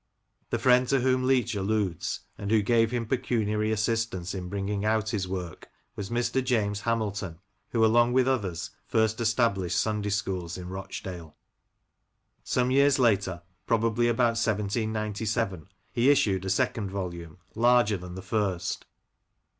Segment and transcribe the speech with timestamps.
[0.49, 5.09] The firiend to whom Leach alludes, and who gave him pecuniary assistance in bringing out
[5.11, 6.43] his work, was Mr.
[6.43, 7.37] James Hamilton,
[7.69, 11.35] who along with others, first established Sunday schools in Rochdale.
[12.43, 18.85] Some years later, probably about 1797, he issued a second volume, larger than the first.